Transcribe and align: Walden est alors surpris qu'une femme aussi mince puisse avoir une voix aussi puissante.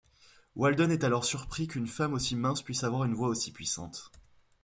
Walden 0.55 0.89
est 0.89 1.03
alors 1.03 1.25
surpris 1.25 1.67
qu'une 1.67 1.85
femme 1.85 2.13
aussi 2.15 2.35
mince 2.35 2.63
puisse 2.63 2.83
avoir 2.83 3.03
une 3.03 3.13
voix 3.13 3.27
aussi 3.27 3.51
puissante. 3.51 4.11